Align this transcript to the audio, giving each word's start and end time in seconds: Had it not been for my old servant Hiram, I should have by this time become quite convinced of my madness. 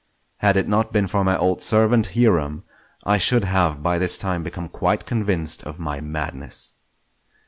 Had 0.37 0.57
it 0.57 0.67
not 0.67 0.91
been 0.91 1.05
for 1.05 1.23
my 1.23 1.37
old 1.37 1.61
servant 1.61 2.13
Hiram, 2.15 2.63
I 3.03 3.19
should 3.19 3.43
have 3.43 3.83
by 3.83 3.99
this 3.99 4.17
time 4.17 4.41
become 4.41 4.67
quite 4.67 5.05
convinced 5.05 5.61
of 5.61 5.79
my 5.79 6.01
madness. 6.01 6.73